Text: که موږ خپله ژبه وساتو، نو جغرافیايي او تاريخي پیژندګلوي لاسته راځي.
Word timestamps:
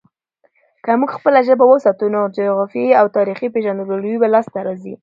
که 0.83 0.91
موږ 0.99 1.11
خپله 1.17 1.39
ژبه 1.47 1.65
وساتو، 1.67 2.05
نو 2.15 2.21
جغرافیايي 2.35 2.97
او 2.99 3.05
تاريخي 3.17 3.47
پیژندګلوي 3.53 4.15
لاسته 4.33 4.59
راځي. 4.67 4.93